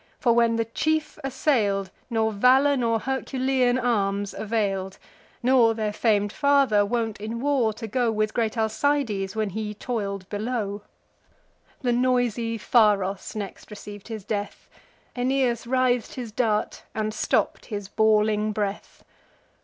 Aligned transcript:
for, 0.17 0.33
when 0.33 0.55
the 0.55 0.65
chief 0.65 1.19
assail'd, 1.23 1.91
Nor 2.09 2.31
valour 2.31 2.75
nor 2.75 3.01
Herculean 3.01 3.77
arms 3.77 4.33
avail'd, 4.33 4.97
Nor 5.43 5.75
their 5.75 5.93
fam'd 5.93 6.33
father, 6.33 6.83
wont 6.83 7.21
in 7.21 7.39
war 7.39 7.71
to 7.73 7.85
go 7.85 8.11
With 8.11 8.33
great 8.33 8.57
Alcides, 8.57 9.35
while 9.35 9.45
he 9.49 9.75
toil'd 9.75 10.27
below. 10.27 10.81
The 11.83 11.93
noisy 11.93 12.57
Pharos 12.57 13.35
next 13.35 13.69
receiv'd 13.69 14.07
his 14.07 14.23
death: 14.23 14.67
Aeneas 15.15 15.67
writh'd 15.67 16.15
his 16.15 16.31
dart, 16.31 16.81
and 16.95 17.13
stopp'd 17.13 17.67
his 17.67 17.87
bawling 17.87 18.53
breath. 18.53 19.03